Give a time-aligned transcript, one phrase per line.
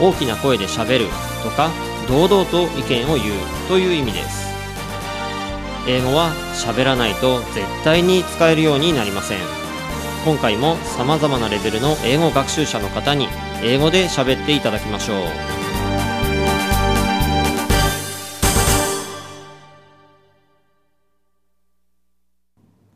[0.00, 1.06] 大きな声でしゃべる
[1.42, 1.70] とか
[2.08, 4.50] 堂々と意見を言うという意味です。
[5.88, 9.38] 英語は喋らないと絶対に使えるようになりません。
[10.24, 13.28] 今回も様々なレベルの英語学習者の方に
[13.62, 15.16] 英語で喋っていただきましょう。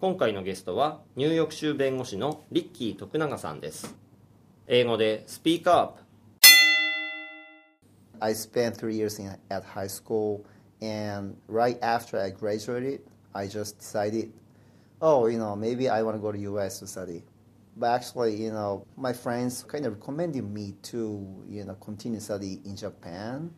[0.01, 3.97] 今回のゲストはニューヨーク州弁護士のリッキー徳永さんです。
[4.67, 6.04] 英語でスピーカーアップ。
[8.25, 10.47] I spent three years in, at high school,
[10.81, 13.03] and right after I graduated,
[13.35, 14.33] I just decided,
[15.03, 16.79] oh, you know, maybe I want to go to U.S.
[16.79, 17.23] to study.
[17.77, 22.63] But actually, you know, my friends kind of recommended me to, you know, continue study
[22.65, 23.51] in Japan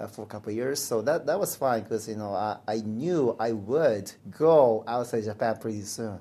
[0.00, 0.82] uh, for a couple of years.
[0.82, 5.22] So that, that was fine because, you know, I, I knew I would go outside
[5.24, 6.18] Japan pretty soon.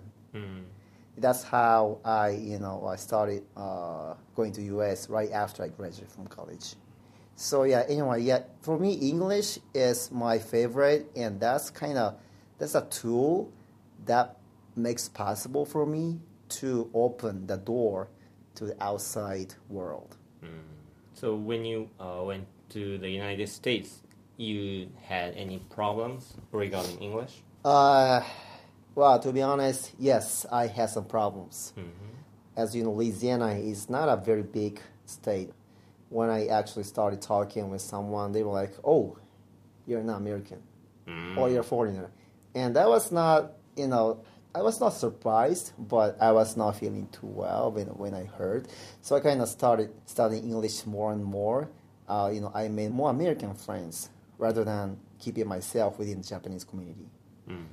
[1.18, 5.10] That's how I, you know, I started uh, going to U.S.
[5.10, 6.76] right after I graduated from college.
[7.36, 12.16] So yeah, anyway, yeah, for me, English is my favorite, and that's kind of
[12.58, 13.52] that's a tool
[14.06, 14.38] that
[14.76, 18.08] makes possible for me to open the door
[18.56, 20.16] to the outside world.
[21.14, 24.02] So when you uh, went to the United States,
[24.38, 27.42] you had any problems regarding English?
[27.64, 28.22] Uh,
[28.94, 31.74] well, to be honest, yes, I had some problems.
[32.58, 35.52] As you know, Louisiana is not a very big state.
[36.10, 39.18] When I actually started talking with someone, they were like, "Oh,
[39.88, 40.62] you're not American,
[41.38, 42.12] or you're a foreigner,"
[42.54, 44.20] and that was not, you know,
[44.54, 48.68] I was not surprised, but I was not feeling too well when when I heard.
[49.02, 51.70] So I kind of started studying English more and more.
[52.08, 56.64] Uh, you know, I made more American friends rather than keeping myself within the Japanese
[56.64, 57.08] community.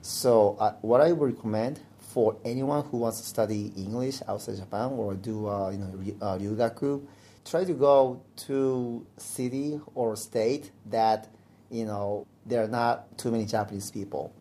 [0.01, 4.93] So, uh, what I would recommend for anyone who wants to study English outside Japan
[4.93, 7.03] or do uh, you know ry- uh, ryugaku,
[7.45, 11.29] try to go to city or state that
[11.71, 14.33] you know there are not too many Japanese people.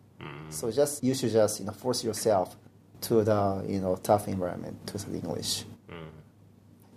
[0.50, 2.56] So just you should just you know force yourself
[3.02, 5.64] to the you know tough environment to study English.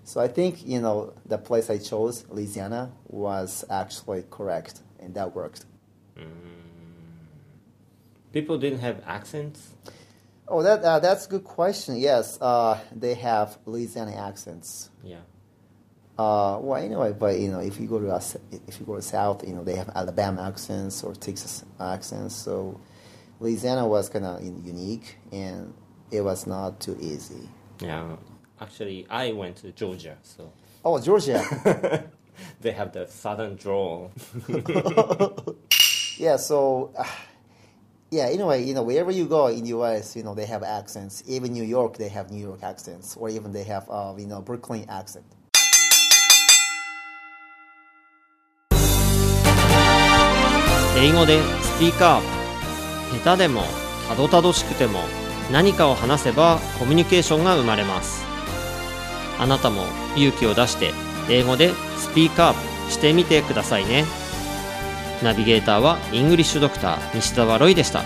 [0.03, 5.35] So I think you know the place I chose, Louisiana, was actually correct and that
[5.35, 5.65] worked.
[8.31, 9.73] People didn't have accents?
[10.47, 11.95] Oh, that uh, that's a good question.
[11.97, 14.89] Yes, uh, they have Louisiana accents.
[15.03, 15.21] Yeah.
[16.17, 18.37] Uh, well, anyway, but you know, if you go to us,
[18.67, 22.35] if you go to South, you know, they have Alabama accents or Texas accents.
[22.35, 22.79] So
[23.39, 25.73] Louisiana was kind of unique, and
[26.11, 27.49] it was not too easy.
[27.79, 28.15] Yeah.
[28.61, 30.53] Actually, I went to Georgia, so
[30.85, 32.07] Oh, Georgia.
[32.61, 34.11] they have the southern drawl.
[36.17, 36.37] yeah.
[36.37, 36.93] So.
[36.97, 37.03] Uh,
[38.11, 38.27] yeah.
[38.27, 41.23] Anyway, you know, wherever you go in the U.S., you know, they have accents.
[41.27, 44.41] Even New York, they have New York accents, or even they have, uh, you know,
[44.41, 45.25] Brooklyn accent.
[50.97, 53.63] 英語でスピーカー下手でも
[54.07, 54.99] たどたどしくても
[55.51, 58.23] 何かを話せばコミュニケーションが生まれます。
[59.37, 59.83] あなたも
[60.15, 60.93] 勇気を出して
[61.29, 64.05] 英語でスピーカーしてみてくださいね。
[65.21, 68.03] ナビゲーターはイングリッシュドクター西澤ロイでした。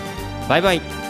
[0.48, 1.09] バイバイ。